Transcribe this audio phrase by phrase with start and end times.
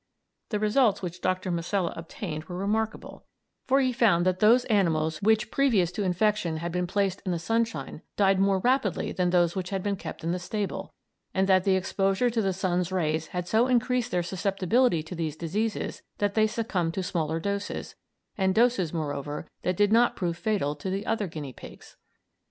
[0.49, 1.51] The results which Dr.
[1.51, 3.23] Masella obtained were remarkable,
[3.67, 7.37] for he found that those animals which previous to infection had been placed in the
[7.37, 10.91] sunshine died more rapidly than those which had been kept in the stable,
[11.35, 15.35] and that the exposure to the sun's rays had so increased their susceptibility to these
[15.35, 17.93] diseases that they succumbed to smaller doses,
[18.39, 21.95] and doses, moreover, which did not prove fatal to the other guinea pigs.